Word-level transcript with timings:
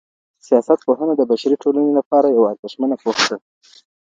سياست 0.47 0.79
پوهنه 0.85 1.13
د 1.17 1.21
بشري 1.31 1.55
ټولنې 1.63 1.91
لپاره 1.99 2.27
يوه 2.35 2.47
ارزښتمنه 2.51 2.95
پوهه 3.01 3.23
ده. 3.29 3.37